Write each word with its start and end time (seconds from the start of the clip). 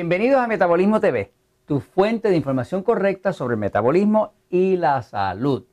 Bienvenidos 0.00 0.40
a 0.40 0.46
Metabolismo 0.46 0.98
TV, 0.98 1.30
tu 1.66 1.78
fuente 1.78 2.30
de 2.30 2.36
información 2.36 2.82
correcta 2.82 3.34
sobre 3.34 3.52
el 3.52 3.60
metabolismo 3.60 4.32
y 4.48 4.78
la 4.78 5.02
salud. 5.02 5.66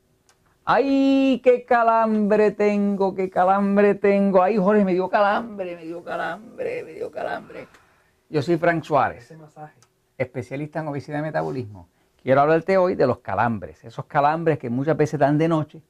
¡Ay, 0.66 1.40
qué 1.42 1.64
calambre 1.64 2.50
tengo! 2.50 3.14
¡Qué 3.14 3.30
calambre 3.30 3.94
tengo! 3.94 4.42
¡Ay, 4.42 4.58
Jorge, 4.58 4.84
me 4.84 4.92
dio 4.92 5.08
calambre, 5.08 5.74
me 5.76 5.86
dio 5.86 6.04
calambre, 6.04 6.84
me 6.84 6.92
dio 6.92 7.10
calambre! 7.10 7.68
Yo 8.28 8.42
soy 8.42 8.58
Frank 8.58 8.84
Suárez, 8.84 9.34
especialista 10.18 10.80
en 10.80 10.88
obesidad 10.88 11.20
y 11.20 11.22
metabolismo. 11.22 11.88
Quiero 12.22 12.42
hablarte 12.42 12.76
hoy 12.76 12.96
de 12.96 13.06
los 13.06 13.20
calambres, 13.20 13.82
esos 13.82 14.04
calambres 14.04 14.58
que 14.58 14.68
muchas 14.68 14.98
veces 14.98 15.18
dan 15.18 15.38
de 15.38 15.48
noche, 15.48 15.80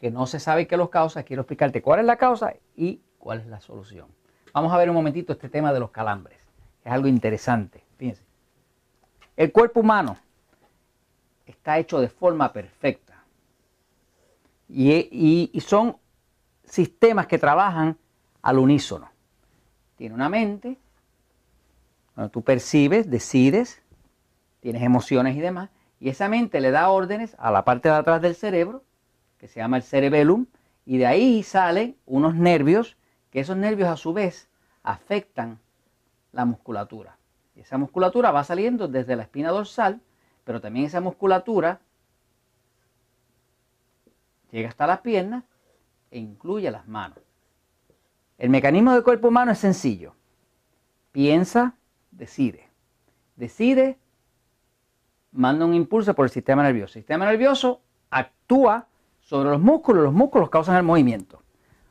que 0.00 0.10
no 0.10 0.26
se 0.26 0.40
sabe 0.40 0.66
qué 0.66 0.76
los 0.76 0.88
causa. 0.88 1.22
Quiero 1.22 1.42
explicarte 1.42 1.80
cuál 1.80 2.00
es 2.00 2.06
la 2.06 2.16
causa 2.16 2.54
y 2.74 3.02
cuál 3.18 3.38
es 3.38 3.46
la 3.46 3.60
solución. 3.60 4.08
Vamos 4.52 4.72
a 4.72 4.78
ver 4.78 4.90
un 4.90 4.96
momentito 4.96 5.32
este 5.32 5.48
tema 5.48 5.72
de 5.72 5.78
los 5.78 5.92
calambres. 5.92 6.43
Es 6.84 6.92
algo 6.92 7.08
interesante. 7.08 7.82
Fíjense. 7.96 8.22
El 9.36 9.50
cuerpo 9.50 9.80
humano 9.80 10.18
está 11.46 11.78
hecho 11.78 12.00
de 12.00 12.08
forma 12.08 12.52
perfecta. 12.52 13.24
Y, 14.68 15.50
y, 15.52 15.60
son 15.60 15.96
sistemas 16.64 17.26
que 17.26 17.38
trabajan 17.38 17.96
al 18.42 18.58
unísono. 18.58 19.10
Tiene 19.96 20.14
una 20.14 20.28
mente, 20.28 20.78
donde 22.16 22.30
tú 22.30 22.42
percibes, 22.42 23.10
decides, 23.10 23.82
tienes 24.60 24.82
emociones 24.82 25.36
y 25.36 25.40
demás, 25.40 25.70
y 26.00 26.08
esa 26.08 26.28
mente 26.28 26.60
le 26.60 26.70
da 26.70 26.88
órdenes 26.88 27.36
a 27.38 27.50
la 27.50 27.64
parte 27.64 27.88
de 27.88 27.94
atrás 27.94 28.20
del 28.22 28.34
cerebro, 28.34 28.84
que 29.38 29.48
se 29.48 29.60
llama 29.60 29.76
el 29.76 29.82
cerebellum, 29.82 30.46
y 30.86 30.98
de 30.98 31.06
ahí 31.06 31.42
salen 31.42 31.96
unos 32.06 32.34
nervios, 32.34 32.96
que 33.30 33.40
esos 33.40 33.56
nervios 33.56 33.88
a 33.88 33.96
su 33.96 34.12
vez 34.12 34.48
afectan 34.82 35.60
la 36.34 36.44
musculatura. 36.44 37.16
Y 37.54 37.60
esa 37.60 37.78
musculatura 37.78 38.30
va 38.30 38.44
saliendo 38.44 38.88
desde 38.88 39.16
la 39.16 39.22
espina 39.22 39.50
dorsal, 39.50 40.00
pero 40.44 40.60
también 40.60 40.86
esa 40.86 41.00
musculatura 41.00 41.80
llega 44.50 44.68
hasta 44.68 44.86
las 44.86 45.00
piernas 45.00 45.44
e 46.10 46.18
incluye 46.18 46.70
las 46.70 46.86
manos. 46.86 47.18
El 48.36 48.50
mecanismo 48.50 48.92
del 48.92 49.04
cuerpo 49.04 49.28
humano 49.28 49.52
es 49.52 49.58
sencillo. 49.58 50.14
Piensa, 51.12 51.76
decide. 52.10 52.68
Decide, 53.36 53.98
manda 55.32 55.64
un 55.64 55.74
impulso 55.74 56.14
por 56.14 56.26
el 56.26 56.30
sistema 56.30 56.62
nervioso. 56.62 56.98
El 56.98 57.02
sistema 57.02 57.26
nervioso 57.26 57.80
actúa 58.10 58.88
sobre 59.20 59.50
los 59.50 59.60
músculos, 59.60 60.04
los 60.04 60.12
músculos 60.12 60.50
causan 60.50 60.76
el 60.76 60.82
movimiento. 60.82 61.42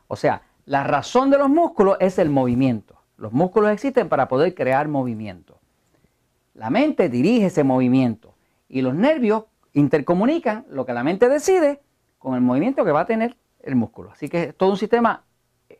O 0.06 0.16
sea, 0.16 0.42
la 0.66 0.84
razón 0.84 1.30
de 1.30 1.38
los 1.38 1.48
músculos 1.48 1.96
es 2.00 2.18
el 2.18 2.30
movimiento. 2.30 2.93
Los 3.16 3.32
músculos 3.32 3.70
existen 3.70 4.08
para 4.08 4.28
poder 4.28 4.54
crear 4.54 4.88
movimiento. 4.88 5.58
La 6.54 6.70
mente 6.70 7.08
dirige 7.08 7.46
ese 7.46 7.64
movimiento 7.64 8.34
y 8.68 8.82
los 8.82 8.94
nervios 8.94 9.44
intercomunican 9.72 10.66
lo 10.68 10.86
que 10.86 10.92
la 10.92 11.02
mente 11.02 11.28
decide 11.28 11.80
con 12.18 12.34
el 12.34 12.40
movimiento 12.40 12.84
que 12.84 12.92
va 12.92 13.00
a 13.00 13.06
tener 13.06 13.36
el 13.60 13.76
músculo. 13.76 14.10
Así 14.12 14.28
que 14.28 14.44
es 14.44 14.56
todo 14.56 14.70
un 14.70 14.76
sistema 14.76 15.24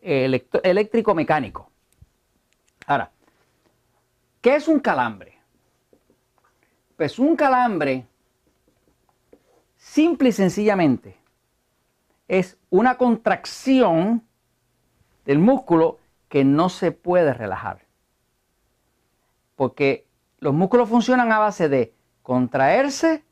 eléctrico 0.00 1.14
mecánico. 1.14 1.70
Ahora, 2.86 3.10
¿qué 4.40 4.56
es 4.56 4.68
un 4.68 4.80
calambre? 4.80 5.38
Pues 6.96 7.18
un 7.18 7.34
calambre, 7.34 8.06
simple 9.76 10.28
y 10.28 10.32
sencillamente, 10.32 11.16
es 12.28 12.56
una 12.70 12.96
contracción 12.96 14.22
del 15.24 15.38
músculo 15.38 15.98
que 16.34 16.42
no 16.42 16.68
se 16.68 16.90
puede 16.90 17.32
relajar. 17.32 17.86
Porque 19.54 20.08
los 20.40 20.52
músculos 20.52 20.88
funcionan 20.88 21.30
a 21.30 21.38
base 21.38 21.68
de 21.68 21.94
contraerse, 22.22 23.24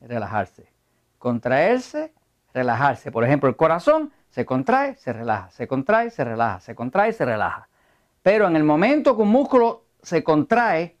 relajarse. 0.00 0.72
Contraerse, 1.18 2.14
relajarse. 2.54 3.12
Por 3.12 3.24
ejemplo, 3.24 3.46
el 3.50 3.56
corazón 3.56 4.10
se 4.30 4.46
contrae, 4.46 4.96
se 4.96 5.12
relaja, 5.12 5.50
se 5.50 5.68
contrae, 5.68 6.08
se 6.08 6.24
relaja, 6.24 6.60
se 6.60 6.74
contrae, 6.74 7.12
se 7.12 7.26
relaja. 7.26 7.68
Pero 8.22 8.46
en 8.46 8.56
el 8.56 8.64
momento 8.64 9.16
que 9.16 9.22
un 9.22 9.28
músculo 9.28 9.84
se 10.00 10.24
contrae 10.24 10.96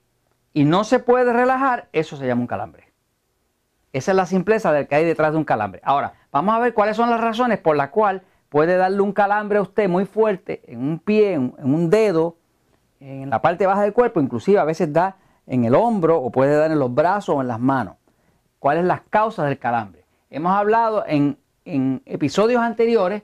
y 0.52 0.64
no 0.64 0.84
se 0.84 0.98
puede 0.98 1.32
relajar, 1.32 1.88
eso 1.94 2.18
se 2.18 2.26
llama 2.26 2.42
un 2.42 2.48
calambre. 2.48 2.92
Esa 3.94 4.10
es 4.10 4.16
la 4.18 4.26
simpleza 4.26 4.74
del 4.74 4.86
que 4.86 4.96
hay 4.96 5.06
detrás 5.06 5.32
de 5.32 5.38
un 5.38 5.44
calambre. 5.44 5.80
Ahora, 5.84 6.12
vamos 6.30 6.54
a 6.54 6.58
ver 6.58 6.74
cuáles 6.74 6.98
son 6.98 7.08
las 7.08 7.18
razones 7.18 7.58
por 7.60 7.76
las 7.76 7.88
cuales 7.88 8.20
puede 8.50 8.76
darle 8.76 9.00
un 9.00 9.12
calambre 9.12 9.58
a 9.58 9.62
usted 9.62 9.88
muy 9.88 10.04
fuerte 10.04 10.60
en 10.66 10.80
un 10.80 10.98
pie, 10.98 11.34
en, 11.34 11.54
un 11.62 11.88
dedo, 11.88 12.36
en 12.98 13.30
la 13.30 13.40
parte 13.40 13.64
baja 13.64 13.82
del 13.82 13.94
cuerpo, 13.94 14.20
inclusive 14.20 14.58
a 14.58 14.64
veces 14.64 14.92
da 14.92 15.16
en 15.46 15.64
el 15.64 15.74
hombro 15.74 16.20
o 16.20 16.30
puede 16.30 16.56
dar 16.56 16.70
en 16.70 16.78
los 16.78 16.92
brazos 16.92 17.36
o 17.36 17.40
en 17.40 17.48
las 17.48 17.60
manos. 17.60 17.96
¿Cuáles 18.58 18.82
son 18.82 18.88
las 18.88 19.02
causas 19.08 19.46
del 19.46 19.58
calambre? 19.58 20.04
Hemos 20.28 20.52
hablado 20.52 21.04
en, 21.06 21.38
en 21.64 22.02
episodios 22.04 22.60
anteriores 22.60 23.22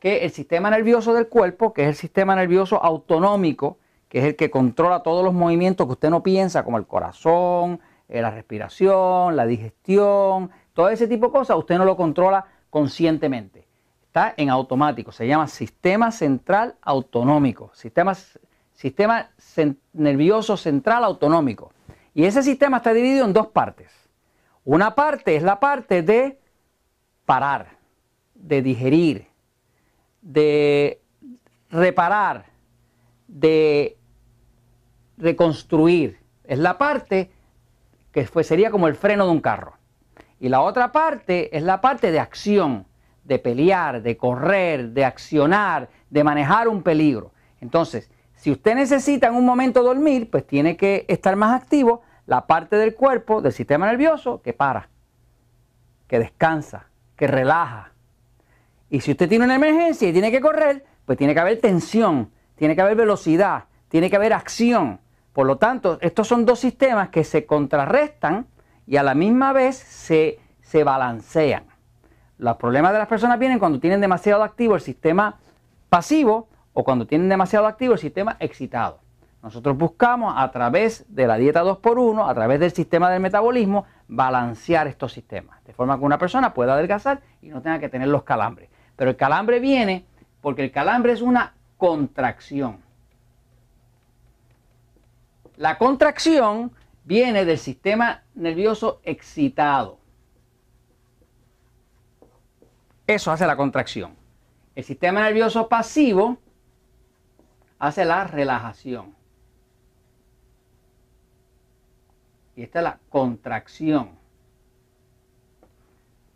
que 0.00 0.24
el 0.24 0.30
sistema 0.32 0.70
nervioso 0.70 1.14
del 1.14 1.28
cuerpo, 1.28 1.72
que 1.72 1.82
es 1.82 1.88
el 1.88 1.94
sistema 1.94 2.34
nervioso 2.34 2.82
autonómico, 2.82 3.78
que 4.08 4.18
es 4.18 4.24
el 4.24 4.36
que 4.36 4.50
controla 4.50 5.02
todos 5.02 5.22
los 5.22 5.34
movimientos 5.34 5.86
que 5.86 5.92
usted 5.92 6.10
no 6.10 6.22
piensa, 6.22 6.64
como 6.64 6.78
el 6.78 6.86
corazón, 6.86 7.78
eh, 8.08 8.22
la 8.22 8.30
respiración, 8.30 9.36
la 9.36 9.46
digestión, 9.46 10.50
todo 10.72 10.88
ese 10.88 11.06
tipo 11.06 11.26
de 11.26 11.32
cosas, 11.32 11.58
usted 11.58 11.76
no 11.76 11.84
lo 11.84 11.96
controla 11.96 12.46
conscientemente 12.70 13.71
está 14.12 14.34
en 14.36 14.50
automático, 14.50 15.10
se 15.10 15.26
llama 15.26 15.46
sistema 15.46 16.10
central 16.10 16.74
autonómico, 16.82 17.70
sistema, 17.72 18.14
sistema 18.74 19.30
nervioso 19.94 20.58
central 20.58 21.02
autonómico. 21.04 21.72
Y 22.12 22.24
ese 22.24 22.42
sistema 22.42 22.76
está 22.76 22.92
dividido 22.92 23.24
en 23.24 23.32
dos 23.32 23.46
partes. 23.46 23.90
Una 24.66 24.94
parte 24.94 25.34
es 25.34 25.42
la 25.42 25.58
parte 25.58 26.02
de 26.02 26.38
parar, 27.24 27.78
de 28.34 28.60
digerir, 28.60 29.28
de 30.20 31.00
reparar, 31.70 32.44
de 33.28 33.96
reconstruir. 35.16 36.18
Es 36.44 36.58
la 36.58 36.76
parte 36.76 37.30
que 38.12 38.26
sería 38.44 38.70
como 38.70 38.88
el 38.88 38.94
freno 38.94 39.24
de 39.24 39.32
un 39.32 39.40
carro. 39.40 39.72
Y 40.38 40.50
la 40.50 40.60
otra 40.60 40.92
parte 40.92 41.56
es 41.56 41.62
la 41.62 41.80
parte 41.80 42.12
de 42.12 42.20
acción, 42.20 42.84
de 43.24 43.38
pelear, 43.38 44.02
de 44.02 44.16
correr, 44.16 44.90
de 44.90 45.04
accionar, 45.04 45.88
de 46.10 46.24
manejar 46.24 46.68
un 46.68 46.82
peligro. 46.82 47.32
Entonces, 47.60 48.10
si 48.34 48.50
usted 48.50 48.74
necesita 48.74 49.28
en 49.28 49.34
un 49.34 49.44
momento 49.44 49.82
dormir, 49.82 50.30
pues 50.30 50.46
tiene 50.46 50.76
que 50.76 51.04
estar 51.08 51.36
más 51.36 51.60
activo 51.60 52.02
la 52.26 52.46
parte 52.46 52.76
del 52.76 52.94
cuerpo, 52.94 53.40
del 53.40 53.52
sistema 53.52 53.86
nervioso, 53.86 54.42
que 54.42 54.52
para, 54.52 54.88
que 56.06 56.18
descansa, 56.18 56.86
que 57.16 57.26
relaja. 57.26 57.92
Y 58.90 59.00
si 59.00 59.12
usted 59.12 59.28
tiene 59.28 59.44
una 59.44 59.54
emergencia 59.54 60.08
y 60.08 60.12
tiene 60.12 60.30
que 60.30 60.40
correr, 60.40 60.84
pues 61.06 61.16
tiene 61.16 61.34
que 61.34 61.40
haber 61.40 61.60
tensión, 61.60 62.30
tiene 62.56 62.74
que 62.74 62.82
haber 62.82 62.96
velocidad, 62.96 63.64
tiene 63.88 64.10
que 64.10 64.16
haber 64.16 64.32
acción. 64.32 65.00
Por 65.32 65.46
lo 65.46 65.56
tanto, 65.56 65.98
estos 66.00 66.28
son 66.28 66.44
dos 66.44 66.58
sistemas 66.58 67.08
que 67.08 67.24
se 67.24 67.46
contrarrestan 67.46 68.46
y 68.86 68.96
a 68.96 69.02
la 69.02 69.14
misma 69.14 69.52
vez 69.52 69.76
se, 69.76 70.38
se 70.60 70.84
balancean. 70.84 71.71
Los 72.42 72.56
problemas 72.56 72.92
de 72.92 72.98
las 72.98 73.06
personas 73.06 73.38
vienen 73.38 73.60
cuando 73.60 73.78
tienen 73.78 74.00
demasiado 74.00 74.42
activo 74.42 74.74
el 74.74 74.80
sistema 74.80 75.36
pasivo 75.88 76.48
o 76.72 76.82
cuando 76.82 77.06
tienen 77.06 77.28
demasiado 77.28 77.68
activo 77.68 77.92
el 77.92 78.00
sistema 78.00 78.36
excitado. 78.40 78.98
Nosotros 79.44 79.78
buscamos 79.78 80.34
a 80.36 80.50
través 80.50 81.04
de 81.06 81.28
la 81.28 81.36
dieta 81.36 81.62
2x1, 81.62 82.28
a 82.28 82.34
través 82.34 82.58
del 82.58 82.72
sistema 82.72 83.10
del 83.10 83.20
metabolismo, 83.20 83.86
balancear 84.08 84.88
estos 84.88 85.12
sistemas, 85.12 85.62
de 85.62 85.72
forma 85.72 85.96
que 85.96 86.04
una 86.04 86.18
persona 86.18 86.52
pueda 86.52 86.74
adelgazar 86.74 87.20
y 87.42 87.50
no 87.50 87.62
tenga 87.62 87.78
que 87.78 87.88
tener 87.88 88.08
los 88.08 88.24
calambres. 88.24 88.70
Pero 88.96 89.10
el 89.10 89.16
calambre 89.16 89.60
viene 89.60 90.04
porque 90.40 90.64
el 90.64 90.72
calambre 90.72 91.12
es 91.12 91.22
una 91.22 91.54
contracción. 91.76 92.78
La 95.54 95.78
contracción 95.78 96.72
viene 97.04 97.44
del 97.44 97.58
sistema 97.58 98.24
nervioso 98.34 99.00
excitado. 99.04 100.01
Eso 103.06 103.30
hace 103.30 103.46
la 103.46 103.56
contracción. 103.56 104.14
El 104.74 104.84
sistema 104.84 105.20
nervioso 105.20 105.68
pasivo 105.68 106.38
hace 107.78 108.04
la 108.04 108.24
relajación. 108.24 109.14
Y 112.54 112.62
esta 112.62 112.78
es 112.78 112.84
la 112.84 112.98
contracción. 113.08 114.10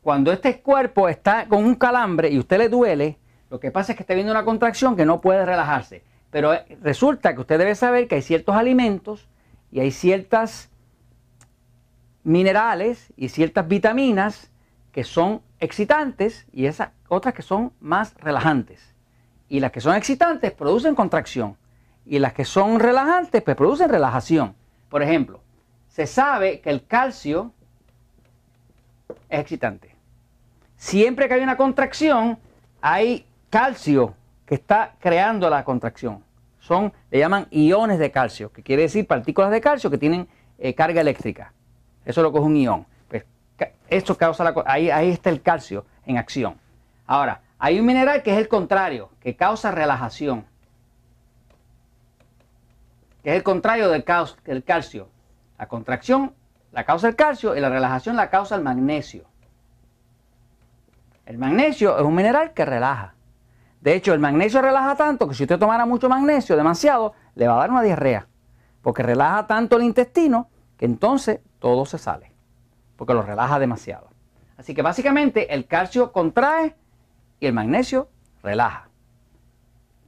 Cuando 0.03 0.33
este 0.33 0.61
cuerpo 0.61 1.09
está 1.09 1.47
con 1.47 1.65
un 1.65 1.75
calambre 1.75 2.31
y 2.31 2.39
usted 2.39 2.59
le 2.59 2.69
duele, 2.69 3.19
lo 3.51 3.61
que 3.61 3.71
pasa 3.71 3.93
es 3.93 3.97
que 3.97 4.03
está 4.03 4.15
viendo 4.15 4.33
una 4.33 4.45
contracción 4.45 4.97
que 4.97 5.07
no 5.07 5.21
puede 5.21 5.45
relajarse. 5.45 6.03
Pero 6.31 6.53
resulta 6.83 7.35
que 7.35 7.41
usted 7.41 7.59
debe 7.59 7.75
saber 7.75 8.09
que 8.09 8.17
hay 8.17 8.23
ciertos 8.23 8.57
alimentos 8.57 9.29
y 9.71 9.81
hay 9.81 9.91
ciertas 9.91 10.71
minerales 12.25 13.13
y 13.17 13.29
ciertas 13.29 13.69
vitaminas 13.69 14.51
que 14.91 15.05
son 15.05 15.43
excitantes 15.61 16.47
y 16.53 16.67
esas 16.67 16.91
otras 17.09 17.35
que 17.35 17.43
son 17.43 17.73
más 17.81 18.15
relajantes. 18.15 18.95
Y 19.49 19.61
las 19.61 19.73
que 19.73 19.81
son 19.81 19.95
excitantes 19.95 20.53
producen 20.53 20.95
contracción 20.95 21.57
y 22.05 22.19
las 22.19 22.33
que 22.33 22.45
son 22.45 22.81
relajantes 22.81 23.43
pues 23.43 23.57
producen 23.57 23.89
relajación. 23.89 24.55
Por 24.89 25.03
ejemplo, 25.03 25.41
se 25.89 26.07
sabe 26.07 26.61
que 26.61 26.71
el 26.71 26.87
calcio 26.87 27.53
es 29.29 29.41
excitante. 29.41 29.95
Siempre 30.77 31.29
que 31.29 31.35
hay 31.35 31.43
una 31.43 31.57
contracción, 31.57 32.39
hay 32.81 33.27
calcio 33.51 34.15
que 34.45 34.55
está 34.55 34.95
creando 35.01 35.49
la 35.49 35.65
contracción. 35.65 36.23
Son, 36.61 36.93
le 37.11 37.19
llaman 37.19 37.47
iones 37.51 37.99
de 37.99 38.11
calcio, 38.11 38.53
que 38.53 38.63
quiere 38.63 38.83
decir 38.83 39.07
partículas 39.07 39.51
de 39.51 39.61
calcio 39.61 39.91
que 39.91 39.99
tienen 39.99 40.29
eh, 40.59 40.75
carga 40.75 41.01
eléctrica. 41.01 41.53
Eso 42.05 42.21
es 42.21 42.23
lo 42.23 42.33
que 42.33 42.39
es 42.39 42.45
un 42.45 42.57
ion. 42.57 42.87
Esto 43.89 44.17
causa 44.17 44.45
la, 44.45 44.55
ahí, 44.67 44.91
ahí 44.91 45.11
está 45.11 45.31
el 45.31 45.43
calcio 45.43 45.87
en 46.05 46.19
acción. 46.19 46.59
Ahora, 47.07 47.43
hay 47.59 47.79
un 47.79 47.87
mineral 47.87 48.23
que 48.23 48.33
es 48.33 48.39
el 48.39 48.49
contrario, 48.49 49.11
que 49.21 49.37
causa 49.37 49.71
relajación. 49.71 50.45
Que 53.23 53.31
es 53.31 53.37
el 53.37 53.43
contrario 53.43 53.89
del, 53.89 54.05
del 54.45 54.65
calcio. 54.65 55.09
La 55.59 55.67
contracción 55.67 56.35
la 56.73 56.85
causa 56.85 57.09
el 57.09 57.17
calcio 57.17 57.57
y 57.57 57.61
la 57.61 57.71
relajación 57.71 58.17
la 58.17 58.29
causa 58.29 58.55
el 58.55 58.63
magnesio. 58.63 59.25
El 61.25 61.39
magnesio 61.39 61.97
es 61.97 62.05
un 62.05 62.15
mineral 62.15 62.53
que 62.53 62.67
relaja. 62.67 63.15
De 63.81 63.95
hecho, 63.95 64.13
el 64.13 64.21
magnesio 64.21 64.61
relaja 64.61 64.95
tanto 64.95 65.27
que 65.27 65.35
si 65.35 65.45
usted 65.45 65.59
tomara 65.59 65.87
mucho 65.87 66.09
magnesio, 66.11 66.55
demasiado, 66.55 67.15
le 67.35 67.49
va 67.49 67.55
a 67.55 67.59
dar 67.59 67.71
una 67.71 67.81
diarrea. 67.81 68.29
Porque 68.83 69.03
relaja 69.03 69.47
tanto 69.47 69.77
el 69.79 69.85
intestino 69.85 70.51
que 70.77 70.85
entonces 70.85 71.41
todo 71.59 71.87
se 71.87 71.97
sale. 71.97 72.36
Porque 72.97 73.15
lo 73.15 73.23
relaja 73.23 73.59
demasiado. 73.59 74.09
Así 74.57 74.75
que 74.75 74.83
básicamente 74.83 75.55
el 75.55 75.67
calcio 75.67 76.13
contrae 76.13 76.75
y 77.41 77.47
el 77.47 77.53
magnesio 77.53 78.09
relaja. 78.43 78.89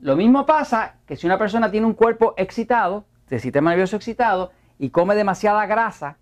Lo 0.00 0.16
mismo 0.16 0.46
pasa 0.46 0.94
que 1.06 1.16
si 1.16 1.26
una 1.26 1.38
persona 1.38 1.70
tiene 1.70 1.86
un 1.86 1.94
cuerpo 1.94 2.34
excitado, 2.36 3.04
de 3.28 3.38
sistema 3.38 3.70
nervioso 3.70 3.96
excitado, 3.96 4.52
y 4.78 4.90
come 4.90 5.14
demasiada 5.14 5.66
grasa, 5.66 6.16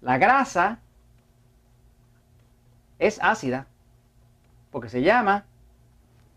la 0.00 0.18
grasa 0.18 0.80
es 2.98 3.18
ácida, 3.22 3.66
porque 4.70 4.88
se 4.88 5.02
llama 5.02 5.44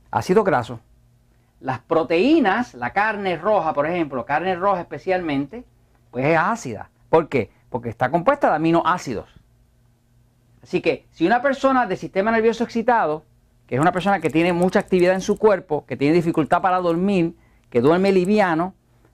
ácido 0.10 0.44
graso. 0.44 0.80
Las 1.60 1.80
proteínas, 1.80 2.74
la 2.74 2.94
carne 2.94 3.38
roja, 3.38 3.74
por 3.74 3.86
ejemplo, 3.86 4.26
carne 4.26 4.56
roja 4.56 4.82
especialmente, 4.82 5.66
pues 6.12 6.26
es 6.26 6.38
ácida. 6.38 6.90
¿Por 7.10 7.28
qué? 7.28 7.52
Porque 7.70 7.90
está 7.90 8.10
compuesta 8.10 8.50
de 8.50 8.56
aminoácidos. 8.56 9.35
Así 10.66 10.82
que 10.82 11.06
si 11.12 11.28
una 11.28 11.44
persona 11.44 11.86
de 11.86 11.96
sistema 11.96 12.32
nervioso 12.32 12.64
excitado, 12.64 13.24
que 13.68 13.76
es 13.76 13.82
una 13.82 13.92
persona 13.92 14.20
que 14.20 14.32
tiene 14.32 14.52
mucha 14.52 14.80
actividad 14.80 15.14
en 15.14 15.22
su 15.22 15.38
cuerpo, 15.38 15.86
que 15.86 15.96
tiene 15.96 16.16
dificultad 16.16 16.60
para 16.60 16.80
dormir, 16.80 17.36
que 17.70 17.82
duerme 17.82 18.12
liviano, 18.12 18.74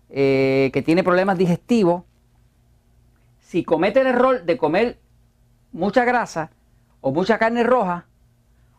eh, 0.10 0.70
que 0.72 0.82
tiene 0.82 1.04
problemas 1.04 1.38
digestivos, 1.38 2.04
si 3.42 3.66
comete 3.66 4.00
el 4.00 4.08
error 4.08 4.44
de 4.44 4.56
comer 4.56 4.98
mucha 5.74 6.06
grasa 6.06 6.52
o 7.02 7.12
mucha 7.12 7.38
carne 7.38 7.64
roja 7.64 8.06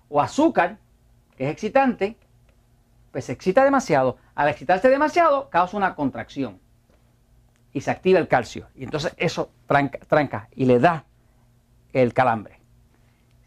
o 0.09 0.23
azúcar, 0.23 0.79
que 1.37 1.45
es 1.45 1.53
excitante, 1.53 2.17
pues 3.11 3.27
se 3.27 3.33
excita 3.33 3.65
demasiado. 3.65 4.17
Al 4.35 4.49
excitarse 4.49 4.89
demasiado, 4.89 5.51
causa 5.51 5.77
una 5.77 5.95
contracción 5.95 6.59
y 7.75 7.83
se 7.83 7.91
activa 7.91 8.19
el 8.19 8.29
calcio. 8.29 8.69
Y 8.75 8.85
entonces 8.85 9.13
eso 9.19 9.51
tranca, 9.67 9.99
tranca 10.09 10.49
y 10.57 10.65
le 10.65 10.79
da 10.79 11.05
el 11.93 12.15
calambre. 12.15 12.62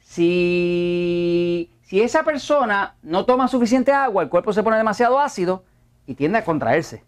Si, 0.05 1.71
esa 1.89 2.23
persona 2.23 2.95
no 3.01 3.25
toma 3.25 3.47
suficiente 3.47 3.91
agua, 3.91 4.21
el 4.23 4.29
cuerpo 4.29 4.53
se 4.53 4.61
pone 4.61 4.77
demasiado 4.77 5.19
ácido 5.19 5.63
y 6.05 6.13
tiende 6.13 6.37
a 6.37 6.45
contraerse. 6.45 7.03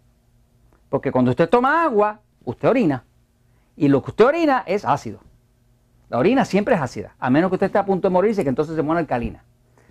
Porque 0.89 1.11
cuando 1.11 1.31
usted 1.31 1.47
toma 1.47 1.83
agua, 1.83 2.21
usted 2.44 2.67
orina. 2.67 3.05
Y 3.75 3.88
lo 3.88 4.01
que 4.01 4.09
usted 4.11 4.25
orina 4.25 4.63
es 4.65 4.83
ácido. 4.83 5.19
La 6.09 6.17
orina 6.17 6.44
siempre 6.44 6.73
es 6.75 6.81
ácida, 6.81 7.13
a 7.19 7.29
menos 7.29 7.51
que 7.51 7.55
usted 7.55 7.67
esté 7.67 7.77
a 7.77 7.85
punto 7.85 8.07
de 8.07 8.13
morirse, 8.13 8.44
que 8.44 8.49
entonces 8.49 8.75
se 8.75 8.81
muera 8.81 8.99
alcalina. 8.99 9.44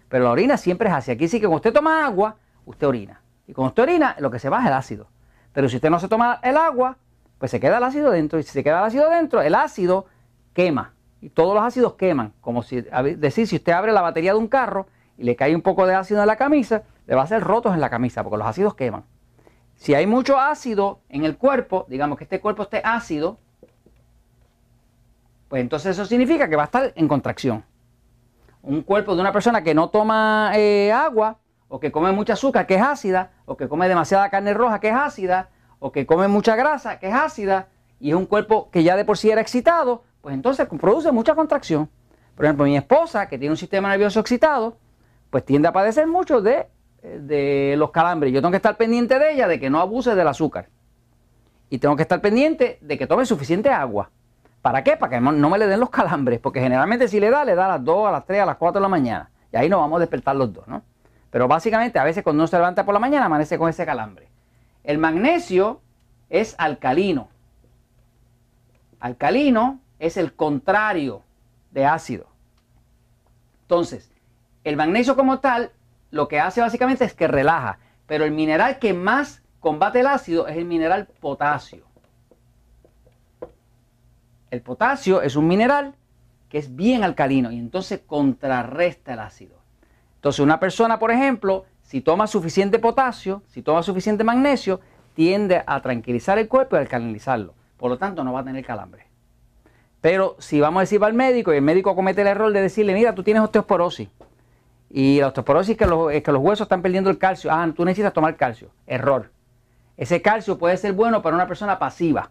Pero 0.09 0.25
la 0.25 0.31
orina 0.31 0.57
siempre 0.57 0.89
es 0.89 0.95
ácida. 0.95 1.15
Aquí 1.15 1.29
sí 1.29 1.39
que 1.39 1.47
cuando 1.47 1.57
usted 1.57 1.73
toma 1.73 2.05
agua, 2.05 2.37
usted 2.65 2.89
orina. 2.89 3.23
Y 3.47 3.53
cuando 3.53 3.69
usted 3.69 3.85
orina, 3.85 4.17
lo 4.19 4.31
que 4.31 4.41
se 4.41 4.49
va 4.49 4.61
es 4.61 4.67
el 4.67 4.73
ácido. 4.73 5.07
Pero 5.53 5.69
si 5.69 5.77
usted 5.77 5.91
no 5.91 6.01
se 6.01 6.09
toma 6.09 6.41
el 6.43 6.57
agua, 6.57 6.97
pues 7.39 7.53
se 7.53 7.61
queda 7.61 7.79
el 7.79 7.85
ácido 7.85 8.11
dentro. 8.11 8.39
Y 8.39 8.43
si 8.43 8.51
se 8.51 8.65
queda 8.65 8.81
el 8.81 8.87
ácido 8.87 9.09
dentro, 9.11 9.43
el 9.43 9.55
ácido 9.55 10.07
quema. 10.55 10.96
Y 11.21 11.31
todos 11.31 11.55
los 11.55 11.65
ácidos 11.65 11.95
queman. 11.95 12.33
Como 12.41 12.63
si 12.63 12.83
decir, 13.17 13.47
si 13.47 13.57
usted 13.57 13.73
abre 13.73 13.93
la 13.93 14.03
batería 14.03 14.33
de 14.33 14.39
un 14.39 14.49
carro 14.49 14.87
y 15.17 15.25
le 15.25 15.37
cae 15.37 15.55
un 15.55 15.63
poco 15.63 15.87
de 15.87 15.95
ácido 15.95 16.21
en 16.21 16.27
la 16.27 16.37
camisa, 16.37 16.83
le 17.07 17.15
va 17.15 17.23
a 17.23 17.25
hacer 17.25 17.43
rotos 17.43 17.75
en 17.75 17.81
la 17.81 17.91
camisa, 17.91 18.23
porque 18.23 18.39
los 18.39 18.47
ácidos 18.47 18.75
queman. 18.75 19.05
Si 19.77 19.95
hay 19.95 20.07
mucho 20.07 20.39
ácido 20.39 21.01
en 21.09 21.25
el 21.25 21.37
cuerpo, 21.37 21.87
digamos 21.89 22.19
que 22.19 22.25
este 22.25 22.41
cuerpo 22.41 22.65
esté 22.65 22.81
ácido, 22.85 23.39
pues 25.49 25.63
entonces 25.63 25.93
eso 25.93 26.05
significa 26.07 26.49
que 26.49 26.57
va 26.57 26.63
a 26.63 26.67
estar 26.67 26.93
en 26.95 27.09
contracción. 27.09 27.65
Un 28.63 28.83
cuerpo 28.83 29.15
de 29.15 29.21
una 29.21 29.33
persona 29.33 29.63
que 29.63 29.75
no 29.75 29.91
toma 29.91 30.53
eh, 30.55 30.93
agua, 30.93 31.39
o 31.69 31.79
que 31.81 31.93
come 31.93 32.13
mucha 32.13 32.35
azúcar, 32.35 32.67
que 32.67 32.77
es 32.77 32.83
ácida, 32.83 33.33
o 33.45 33.57
que 33.57 33.69
come 33.69 33.89
demasiada 33.89 34.31
carne 34.31 34.55
roja, 34.55 34.81
que 34.81 34.89
es 34.89 34.95
ácida, 34.95 35.51
o 35.79 35.93
que 35.93 36.07
come 36.07 36.29
mucha 36.29 36.57
grasa, 36.57 36.99
que 36.99 37.09
es 37.09 37.15
ácida, 37.15 37.69
y 38.01 38.11
es 38.11 38.17
un 38.17 38.27
cuerpo 38.27 38.71
que 38.71 38.83
ya 38.83 38.97
de 38.97 39.05
por 39.05 39.19
sí 39.19 39.31
era 39.31 39.41
excitado, 39.41 40.05
pues 40.27 40.35
entonces 40.35 40.67
produce 40.67 41.13
mucha 41.13 41.37
contracción. 41.37 41.89
Por 42.35 42.47
ejemplo, 42.47 42.65
mi 42.65 42.77
esposa, 42.77 43.29
que 43.29 43.39
tiene 43.39 43.53
un 43.53 43.57
sistema 43.57 43.91
nervioso 43.91 44.19
excitado, 44.19 44.77
pues 45.31 45.45
tiende 45.45 45.69
a 45.69 45.73
padecer 45.73 46.09
mucho 46.09 46.41
de, 46.41 46.67
de 47.01 47.77
los 47.79 47.93
calambres. 47.93 48.33
Yo 48.33 48.41
tengo 48.41 48.51
que 48.51 48.57
estar 48.57 48.77
pendiente 48.77 49.21
de 49.21 49.35
ella, 49.35 49.47
de 49.47 49.61
que 49.61 49.71
no 49.71 49.79
abuse 49.79 50.17
del 50.17 50.27
azúcar. 50.27 50.69
Y 51.71 51.79
tengo 51.79 51.95
que 51.95 52.03
estar 52.03 52.21
pendiente 52.21 52.77
de 52.81 52.99
que 52.99 53.07
tome 53.07 53.25
suficiente 53.25 53.71
agua. 53.71 54.11
¿Para 54.63 54.83
qué? 54.83 54.97
Para 54.97 55.11
que 55.11 55.21
no 55.21 55.49
me 55.49 55.59
le 55.59 55.69
den 55.69 55.79
los 55.79 55.91
calambres, 55.91 56.41
porque 56.41 56.59
generalmente 56.59 57.07
si 57.07 57.21
le 57.21 57.31
da, 57.31 57.45
le 57.45 57.55
da 57.55 57.67
a 57.67 57.69
las 57.77 57.85
2, 57.85 58.09
a 58.09 58.11
las 58.11 58.27
3, 58.27 58.41
a 58.43 58.47
las 58.47 58.57
4 58.57 58.81
de 58.81 58.83
la 58.83 58.89
mañana. 58.89 59.31
Y 59.53 59.57
ahí 59.57 59.69
nos 59.69 59.79
vamos 59.79 59.99
a 59.99 60.01
despertar 60.01 60.35
los 60.35 60.53
dos, 60.53 60.67
¿no? 60.67 60.83
Pero 61.31 61.47
básicamente 61.47 62.01
a 62.01 62.05
veces 62.05 62.25
cuando 62.25 62.43
uno 62.43 62.49
se 62.49 62.57
levanta 62.57 62.85
por 62.85 62.95
la 62.95 62.99
mañana 62.99 63.27
amanece 63.27 63.59
con 63.59 63.71
ese 63.71 63.87
calambre. 63.87 64.27
El 64.83 64.99
magnesio 64.99 65.83
es 66.31 66.57
alcalino. 66.59 67.29
Alcalino 68.99 69.86
es 69.99 70.17
el 70.17 70.35
contrario 70.35 71.23
de 71.71 71.87
ácido. 71.87 72.27
Entonces, 73.63 74.11
el 74.65 74.77
magnesio 74.77 75.17
como 75.17 75.41
tal 75.41 75.73
lo 76.11 76.29
que 76.29 76.41
hace 76.41 76.61
básicamente 76.61 77.05
es 77.05 77.15
que 77.15 77.29
relaja, 77.29 77.79
pero 78.07 78.25
el 78.25 78.31
mineral 78.31 78.79
que 78.79 78.95
más 78.95 79.43
combate 79.61 80.01
el 80.01 80.07
ácido 80.07 80.47
es 80.47 80.57
el 80.57 80.65
mineral 80.65 81.07
potasio. 81.21 81.85
El 84.51 84.63
potasio 84.63 85.23
es 85.23 85.37
un 85.37 85.49
mineral 85.49 85.95
que 86.49 86.59
es 86.59 86.77
bien 86.77 87.03
alcalino 87.03 87.51
y 87.51 87.59
entonces 87.59 88.01
contrarresta 88.07 89.15
el 89.15 89.19
ácido. 89.19 89.57
Entonces 90.17 90.41
una 90.41 90.61
persona, 90.61 90.99
por 90.99 91.11
ejemplo, 91.11 91.65
si 91.83 92.01
toma 92.01 92.27
suficiente 92.27 92.79
potasio, 92.79 93.43
si 93.49 93.63
toma 93.63 93.83
suficiente 93.83 94.25
magnesio, 94.25 94.81
tiende 95.15 95.63
a 95.67 95.81
tranquilizar 95.81 96.39
el 96.39 96.49
cuerpo 96.49 96.77
y 96.77 96.79
alcalinizarlo. 96.79 97.55
Por 97.77 97.91
lo 97.91 97.99
tanto, 97.99 98.23
no 98.23 98.33
va 98.33 98.41
a 98.41 98.45
tener 98.45 98.65
calambre. 98.65 99.06
Pero 100.01 100.37
si 100.39 100.61
vamos 100.61 100.81
a 100.81 100.83
decir 100.83 101.03
al 101.03 101.15
médico 101.15 101.53
y 101.53 101.57
el 101.57 101.63
médico 101.63 101.95
comete 101.95 102.21
el 102.21 102.29
error 102.29 102.53
de 102.53 102.61
decirle, 102.61 102.95
mira, 102.95 103.15
tú 103.15 103.23
tienes 103.23 103.43
osteoporosis. 103.43 104.09
Y 104.91 105.21
la 105.21 105.29
osteoporosis 105.29 105.73
es 105.73 105.77
que 105.77 105.87
los, 105.87 106.13
es 106.13 106.23
que 106.23 106.33
los 106.33 106.43
huesos 106.43 106.67
están 106.67 106.83
perdiendo 106.83 107.11
el 107.11 107.19
calcio. 107.19 107.51
Ah, 107.53 107.69
tú 107.75 107.85
necesitas 107.85 108.13
tomar 108.13 108.37
calcio. 108.37 108.71
Error. 108.87 109.31
Ese 109.97 110.23
calcio 110.23 110.59
puede 110.59 110.77
ser 110.77 110.93
bueno 110.93 111.23
para 111.23 111.35
una 111.35 111.47
persona 111.47 111.79
pasiva 111.79 112.31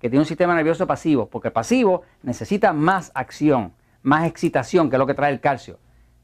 que 0.00 0.08
tiene 0.08 0.20
un 0.20 0.26
sistema 0.26 0.54
nervioso 0.54 0.86
pasivo, 0.86 1.26
porque 1.26 1.48
el 1.48 1.52
pasivo 1.52 2.02
necesita 2.22 2.72
más 2.72 3.10
acción, 3.14 3.72
más 4.02 4.26
excitación, 4.26 4.88
que 4.88 4.96
es 4.96 4.98
lo 4.98 5.06
que 5.06 5.14
trae 5.14 5.32
el 5.32 5.40
calcio. 5.40 5.78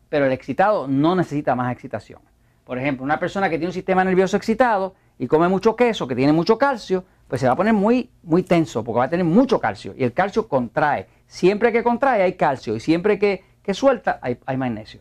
Pero 0.08 0.26
el 0.26 0.32
excitado 0.32 0.86
no 0.86 1.16
necesita 1.16 1.54
más 1.54 1.72
excitación. 1.72 2.20
Por 2.64 2.78
ejemplo, 2.78 3.04
una 3.04 3.18
persona 3.18 3.50
que 3.50 3.56
tiene 3.56 3.66
un 3.66 3.72
sistema 3.72 4.04
nervioso 4.04 4.36
excitado 4.36 4.94
y 5.18 5.26
come 5.26 5.48
mucho 5.48 5.76
queso, 5.76 6.06
que 6.06 6.14
tiene 6.14 6.32
mucho 6.32 6.56
calcio, 6.56 7.04
pues 7.28 7.40
se 7.40 7.46
va 7.46 7.54
a 7.54 7.56
poner 7.56 7.72
muy, 7.72 8.10
muy 8.22 8.42
tenso, 8.42 8.84
porque 8.84 8.98
va 8.98 9.04
a 9.06 9.10
tener 9.10 9.24
mucho 9.24 9.58
calcio. 9.60 9.94
Y 9.96 10.04
el 10.04 10.12
calcio 10.12 10.46
contrae. 10.46 11.08
Siempre 11.26 11.72
que 11.72 11.82
contrae 11.82 12.22
hay 12.22 12.34
calcio 12.34 12.76
y 12.76 12.80
siempre 12.80 13.18
que, 13.18 13.44
que 13.62 13.74
suelta 13.74 14.18
hay, 14.22 14.38
hay 14.46 14.56
magnesio. 14.56 15.00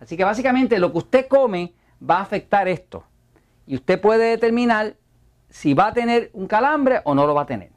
Así 0.00 0.16
que 0.16 0.24
básicamente 0.24 0.78
lo 0.78 0.90
que 0.90 0.98
usted 0.98 1.28
come 1.28 1.74
va 2.08 2.18
a 2.18 2.22
afectar 2.22 2.66
esto. 2.68 3.04
Y 3.66 3.76
usted 3.76 4.00
puede 4.00 4.30
determinar 4.30 4.94
si 5.48 5.74
va 5.74 5.88
a 5.88 5.92
tener 5.92 6.30
un 6.32 6.46
calambre 6.46 7.00
o 7.04 7.14
no 7.14 7.26
lo 7.26 7.34
va 7.34 7.42
a 7.42 7.46
tener. 7.46 7.70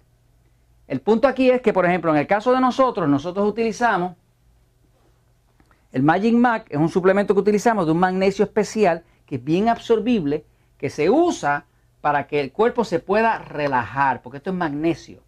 El 0.87 1.01
punto 1.01 1.27
aquí 1.27 1.49
es 1.49 1.61
que, 1.61 1.73
por 1.73 1.85
ejemplo, 1.85 2.11
en 2.11 2.17
el 2.17 2.27
caso 2.27 2.53
de 2.53 2.61
nosotros, 2.61 3.07
nosotros 3.09 3.47
utilizamos 3.47 4.15
el 5.91 6.01
Magic 6.01 6.33
Mac, 6.33 6.67
es 6.69 6.77
un 6.77 6.89
suplemento 6.89 7.33
que 7.33 7.39
utilizamos 7.41 7.85
de 7.85 7.91
un 7.91 7.99
magnesio 7.99 8.43
especial 8.43 9.03
que 9.25 9.35
es 9.35 9.43
bien 9.43 9.69
absorbible, 9.69 10.45
que 10.77 10.89
se 10.89 11.09
usa 11.09 11.65
para 12.03 12.27
que 12.27 12.41
el 12.41 12.51
cuerpo 12.51 12.83
se 12.83 12.99
pueda 12.99 13.37
relajar, 13.37 14.21
porque 14.21 14.39
esto 14.39 14.49
es 14.49 14.55
magnesio. 14.57 15.23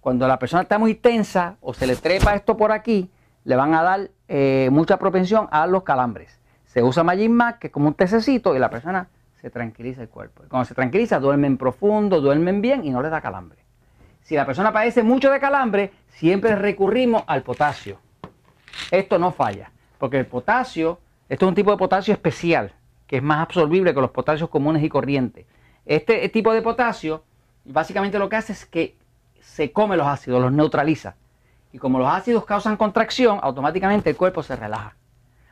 Cuando 0.00 0.28
la 0.28 0.38
persona 0.38 0.62
está 0.62 0.78
muy 0.78 0.94
tensa 0.94 1.56
o 1.60 1.74
se 1.74 1.88
le 1.88 1.96
trepa 1.96 2.36
esto 2.36 2.56
por 2.56 2.70
aquí, 2.70 3.10
le 3.42 3.56
van 3.56 3.74
a 3.74 3.82
dar 3.82 4.10
eh, 4.28 4.68
mucha 4.70 4.96
propensión 4.96 5.48
a 5.50 5.66
los 5.66 5.82
calambres. 5.82 6.38
Se 6.66 6.84
usa 6.84 7.02
Magic 7.02 7.28
Mac, 7.28 7.58
que 7.58 7.66
es 7.66 7.72
como 7.72 7.88
un 7.88 7.94
tececito, 7.94 8.54
y 8.54 8.60
la 8.60 8.70
persona 8.70 9.08
se 9.40 9.50
tranquiliza 9.50 10.02
el 10.02 10.08
cuerpo. 10.08 10.44
cuando 10.48 10.66
se 10.66 10.74
tranquiliza, 10.76 11.18
duermen 11.18 11.58
profundo, 11.58 12.20
duermen 12.20 12.62
bien 12.62 12.84
y 12.84 12.90
no 12.90 13.02
le 13.02 13.08
da 13.08 13.20
calambre. 13.20 13.58
Si 14.20 14.36
la 14.36 14.46
persona 14.46 14.72
padece 14.72 15.02
mucho 15.02 15.32
de 15.32 15.40
calambre, 15.40 15.90
siempre 16.10 16.54
recurrimos 16.54 17.24
al 17.26 17.42
potasio. 17.42 17.98
Esto 18.92 19.18
no 19.18 19.32
falla, 19.32 19.72
porque 19.98 20.20
el 20.20 20.26
potasio, 20.26 21.00
esto 21.28 21.46
es 21.46 21.48
un 21.48 21.56
tipo 21.56 21.72
de 21.72 21.76
potasio 21.76 22.14
especial, 22.14 22.72
que 23.08 23.16
es 23.16 23.22
más 23.24 23.40
absorbible 23.40 23.92
que 23.92 24.00
los 24.00 24.12
potasios 24.12 24.48
comunes 24.48 24.84
y 24.84 24.88
corrientes. 24.88 25.44
Este 25.84 26.28
tipo 26.28 26.52
de 26.52 26.62
potasio 26.62 27.24
básicamente 27.64 28.18
lo 28.18 28.28
que 28.28 28.36
hace 28.36 28.52
es 28.52 28.66
que 28.66 28.96
se 29.40 29.72
come 29.72 29.96
los 29.96 30.06
ácidos, 30.06 30.40
los 30.40 30.52
neutraliza. 30.52 31.16
Y 31.72 31.78
como 31.78 31.98
los 31.98 32.12
ácidos 32.12 32.44
causan 32.44 32.76
contracción, 32.76 33.38
automáticamente 33.42 34.10
el 34.10 34.16
cuerpo 34.16 34.42
se 34.42 34.56
relaja. 34.56 34.94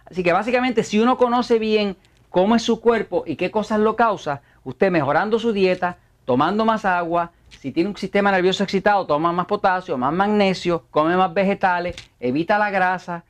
Así 0.05 0.23
que 0.23 0.33
básicamente 0.33 0.83
si 0.83 0.99
uno 1.01 1.17
conoce 1.17 1.59
bien 1.59 1.97
cómo 2.29 2.57
es 2.57 2.63
su 2.63 2.81
cuerpo 2.81 3.25
y 3.27 3.37
qué 3.37 3.51
cosas 3.51 3.81
lo 3.81 3.97
causa, 3.97 4.43
usted 4.65 4.91
mejorando 4.91 5.39
su 5.39 5.53
dieta, 5.53 5.99
tomando 6.25 6.65
más 6.65 6.85
agua, 6.85 7.33
si 7.49 7.73
tiene 7.73 7.91
un 7.91 7.97
sistema 7.97 8.31
nervioso 8.31 8.63
excitado, 8.63 9.07
toma 9.07 9.33
más 9.33 9.47
potasio, 9.47 9.97
más 9.99 10.13
magnesio, 10.13 10.85
come 10.91 11.17
más 11.17 11.33
vegetales, 11.33 11.97
evita 12.21 12.59
la 12.59 12.71
grasa, 12.71 13.25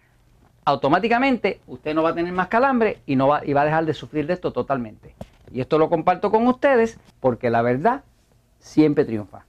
automáticamente 0.65 1.61
usted 1.67 1.95
no 1.95 2.03
va 2.03 2.11
a 2.11 2.15
tener 2.15 2.33
más 2.33 2.49
calambre 2.49 2.99
y, 3.07 3.17
no 3.17 3.29
va, 3.29 3.45
y 3.45 3.53
va 3.53 3.63
a 3.63 3.65
dejar 3.65 3.87
de 3.87 3.95
sufrir 3.95 4.27
de 4.27 4.35
esto 4.35 4.53
totalmente. 4.53 5.15
Y 5.53 5.61
esto 5.61 5.79
lo 5.79 5.89
comparto 5.89 6.31
con 6.31 6.47
ustedes 6.47 6.99
porque 7.21 7.51
la 7.51 7.63
verdad 7.63 8.05
siempre 8.59 9.05
triunfa. 9.05 9.47